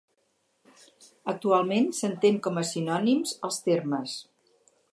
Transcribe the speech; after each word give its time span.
Actualment 1.33 1.85
s'entén 1.97 2.39
com 2.47 2.57
a 2.61 2.63
sinònims 2.71 3.35
els 3.49 3.61
termes: 3.69 4.17